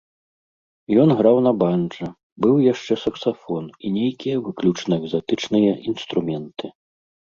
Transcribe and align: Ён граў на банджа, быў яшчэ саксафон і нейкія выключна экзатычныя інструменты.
Ён 1.03 1.09
граў 1.19 1.37
на 1.49 1.53
банджа, 1.65 2.09
быў 2.47 2.55
яшчэ 2.73 2.93
саксафон 3.03 3.65
і 3.85 3.95
нейкія 4.01 4.35
выключна 4.51 4.93
экзатычныя 5.03 5.71
інструменты. 5.95 6.65